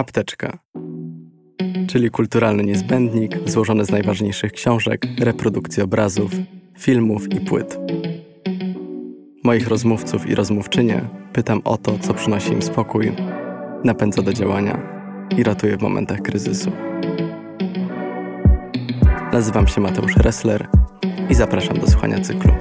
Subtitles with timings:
[0.00, 0.58] Apteczka,
[1.88, 6.32] czyli kulturalny niezbędnik złożony z najważniejszych książek, reprodukcji obrazów,
[6.78, 7.78] filmów i płyt.
[9.44, 13.12] Moich rozmówców i rozmówczynie pytam o to, co przynosi im spokój,
[13.84, 14.82] napędza do działania
[15.36, 16.72] i ratuje w momentach kryzysu.
[19.32, 20.68] Nazywam się Mateusz Ressler
[21.30, 22.52] i zapraszam do słuchania cyklu.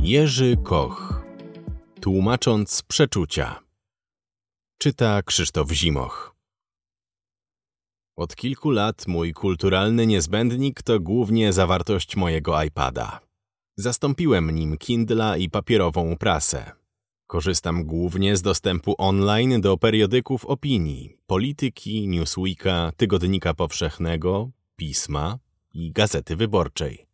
[0.00, 1.24] Jerzy Koch,
[2.00, 3.61] tłumacząc przeczucia.
[4.82, 6.34] Czyta Krzysztof Zimoch.
[8.16, 13.20] Od kilku lat mój kulturalny niezbędnik to głównie zawartość mojego iPada.
[13.76, 16.72] Zastąpiłem nim Kindla i papierową prasę.
[17.26, 25.38] Korzystam głównie z dostępu online do periodyków opinii, polityki, Newsweeka, Tygodnika Powszechnego, Pisma
[25.74, 27.06] i Gazety Wyborczej.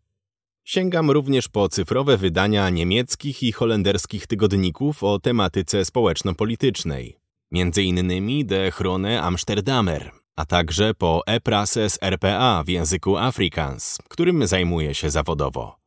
[0.64, 7.18] Sięgam również po cyfrowe wydania niemieckich i holenderskich tygodników o tematyce społeczno-politycznej,
[7.50, 14.46] między innymi De Chrone Amsterdamer, a także po e-prasę z RPA w języku Afrikaans, którym
[14.46, 15.78] zajmuję się zawodowo.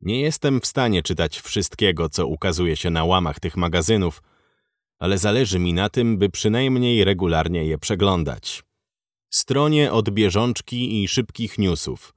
[0.00, 4.22] Nie jestem w stanie czytać wszystkiego, co ukazuje się na łamach tych magazynów,
[4.98, 8.62] ale zależy mi na tym, by przynajmniej regularnie je przeglądać.
[9.30, 12.14] Stronie od bieżączki i szybkich newsów.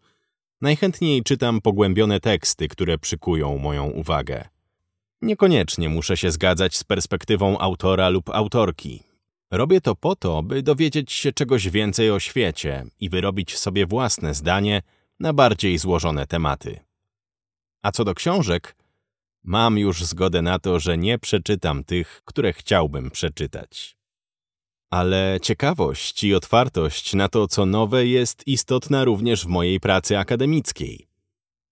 [0.61, 4.49] Najchętniej czytam pogłębione teksty, które przykują moją uwagę.
[5.21, 9.03] Niekoniecznie muszę się zgadzać z perspektywą autora lub autorki.
[9.51, 14.33] Robię to po to, by dowiedzieć się czegoś więcej o świecie i wyrobić sobie własne
[14.33, 14.81] zdanie
[15.19, 16.79] na bardziej złożone tematy.
[17.81, 18.75] A co do książek,
[19.43, 23.97] mam już zgodę na to, że nie przeczytam tych, które chciałbym przeczytać.
[24.89, 31.07] Ale ciekawość i otwartość na to, co nowe, jest istotna również w mojej pracy akademickiej.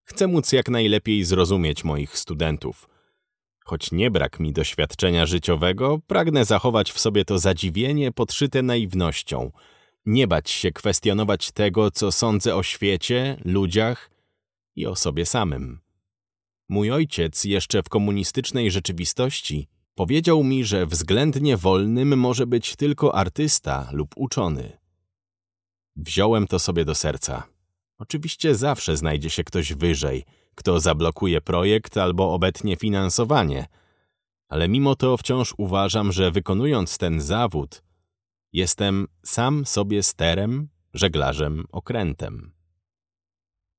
[0.03, 2.94] Chcę móc jak najlepiej zrozumieć moich studentów.
[3.67, 9.51] Choć nie brak mi doświadczenia życiowego, pragnę zachować w sobie to zadziwienie podszyte naiwnością,
[10.05, 14.11] nie bać się kwestionować tego, co sądzę o świecie, ludziach
[14.75, 15.79] i o sobie samym.
[16.69, 23.89] Mój ojciec jeszcze w komunistycznej rzeczywistości powiedział mi, że względnie wolnym może być tylko artysta
[23.91, 24.77] lub uczony.
[25.95, 27.43] Wziąłem to sobie do serca.
[27.97, 33.65] Oczywiście zawsze znajdzie się ktoś wyżej, kto zablokuje projekt albo obetnie finansowanie,
[34.47, 37.83] ale mimo to wciąż uważam, że wykonując ten zawód,
[38.53, 42.51] jestem sam sobie sterem, żeglarzem, okrętem.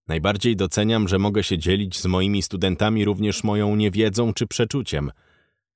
[0.09, 5.11] Najbardziej doceniam, że mogę się dzielić z moimi studentami również moją niewiedzą czy przeczuciem.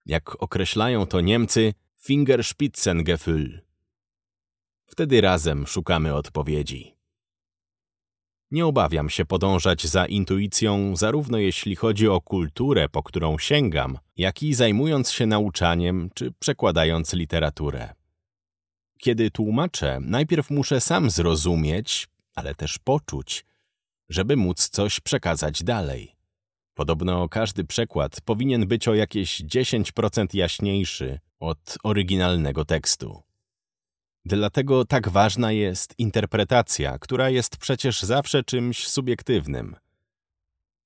[0.06, 3.60] Jak określają to Niemcy, Fingerspitzengefühl.
[4.84, 6.99] Wtedy razem szukamy odpowiedzi.
[8.50, 14.42] Nie obawiam się podążać za intuicją, zarówno jeśli chodzi o kulturę, po którą sięgam, jak
[14.42, 17.94] i zajmując się nauczaniem czy przekładając literaturę.
[18.98, 23.44] Kiedy tłumaczę, najpierw muszę sam zrozumieć, ale też poczuć,
[24.08, 26.16] żeby móc coś przekazać dalej.
[26.74, 33.29] Podobno każdy przekład powinien być o jakieś 10% jaśniejszy od oryginalnego tekstu.
[34.24, 39.76] Dlatego tak ważna jest interpretacja, która jest przecież zawsze czymś subiektywnym.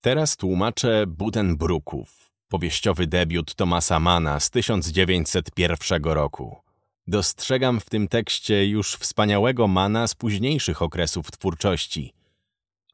[0.00, 6.56] Teraz tłumaczę Budenbruków, powieściowy debiut Tomasa Mana z 1901 roku.
[7.06, 12.12] Dostrzegam w tym tekście już wspaniałego Mana z późniejszych okresów twórczości–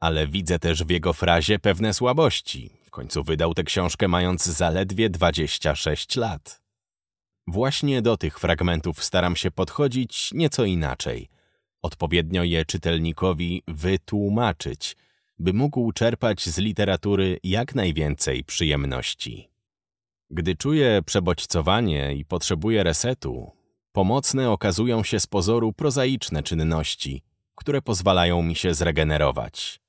[0.01, 2.69] ale widzę też w jego frazie pewne słabości.
[2.83, 6.60] W końcu wydał tę książkę mając zaledwie 26 lat.
[7.51, 11.29] Właśnie do tych fragmentów staram się podchodzić nieco inaczej.
[11.81, 14.97] Odpowiednio je czytelnikowi wytłumaczyć,
[15.39, 19.49] by mógł czerpać z literatury jak najwięcej przyjemności.
[20.29, 23.51] Gdy czuję przebodźcowanie i potrzebuję resetu,
[23.91, 27.21] pomocne okazują się z pozoru prozaiczne czynności,
[27.55, 29.81] które pozwalają mi się zregenerować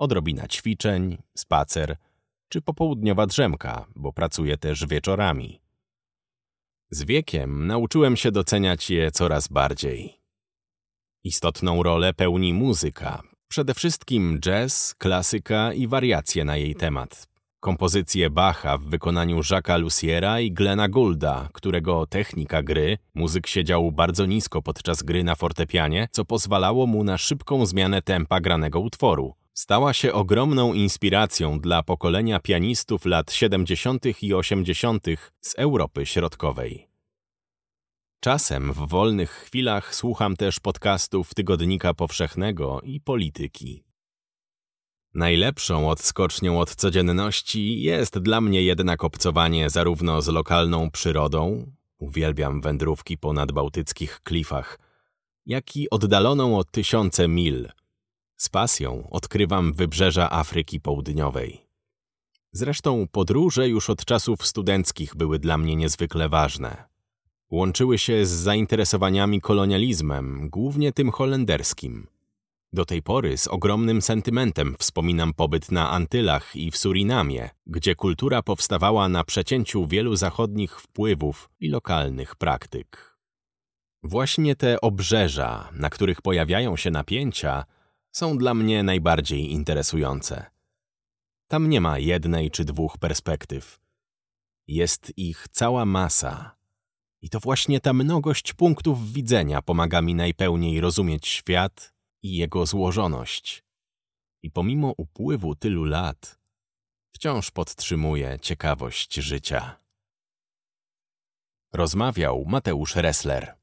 [0.00, 1.96] odrobina ćwiczeń, spacer
[2.48, 5.60] czy popołudniowa drzemka, bo pracuję też wieczorami.
[6.92, 10.20] Z wiekiem nauczyłem się doceniać je coraz bardziej.
[11.24, 17.28] Istotną rolę pełni muzyka, przede wszystkim jazz, klasyka i wariacje na jej temat.
[17.60, 24.26] Kompozycje Bacha w wykonaniu Jacques'a Luciera i Glena Goulda, którego technika gry, muzyk siedział bardzo
[24.26, 29.92] nisko podczas gry na fortepianie, co pozwalało mu na szybką zmianę tempa granego utworu, stała
[29.92, 34.22] się ogromną inspiracją dla pokolenia pianistów lat 70.
[34.22, 35.06] i 80.
[35.40, 36.88] z Europy Środkowej.
[38.20, 43.84] Czasem w wolnych chwilach słucham też podcastów Tygodnika Powszechnego i Polityki.
[45.14, 53.18] Najlepszą odskocznią od codzienności jest dla mnie jednak obcowanie zarówno z lokalną przyrodą, Uwielbiam wędrówki
[53.18, 54.78] po nadbałtyckich klifach,
[55.46, 57.68] jak i oddaloną o tysiące mil.
[58.40, 61.66] Z pasją odkrywam wybrzeża Afryki Południowej.
[62.52, 66.84] Zresztą podróże już od czasów studenckich były dla mnie niezwykle ważne.
[67.50, 72.06] Łączyły się z zainteresowaniami kolonializmem, głównie tym holenderskim.
[72.72, 78.42] Do tej pory z ogromnym sentymentem wspominam pobyt na Antylach i w Surinamie, gdzie kultura
[78.42, 83.16] powstawała na przecięciu wielu zachodnich wpływów i lokalnych praktyk.
[84.02, 87.64] Właśnie te obrzeża, na których pojawiają się napięcia,
[88.12, 90.50] są dla mnie najbardziej interesujące.
[91.48, 93.80] Tam nie ma jednej czy dwóch perspektyw.
[94.66, 96.56] Jest ich cała masa.
[97.22, 103.64] I to właśnie ta mnogość punktów widzenia pomaga mi najpełniej rozumieć świat i jego złożoność.
[104.42, 106.38] I pomimo upływu tylu lat,
[107.12, 109.76] wciąż podtrzymuję ciekawość życia.
[111.72, 113.59] Rozmawiał Mateusz Ressler.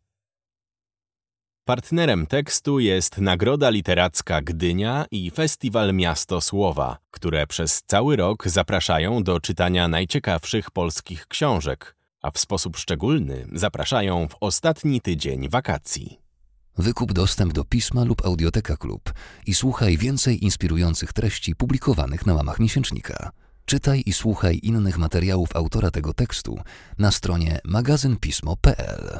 [1.68, 9.24] Partnerem tekstu jest Nagroda Literacka Gdynia i Festiwal Miasto Słowa, które przez cały rok zapraszają
[9.24, 16.20] do czytania najciekawszych polskich książek, a w sposób szczególny zapraszają w ostatni tydzień wakacji.
[16.78, 19.14] Wykup dostęp do pisma lub audioteka klub
[19.48, 23.32] i słuchaj więcej inspirujących treści publikowanych na łamach miesięcznika.
[23.66, 26.60] Czytaj i słuchaj innych materiałów autora tego tekstu
[26.98, 29.20] na stronie magazynpismo.pl.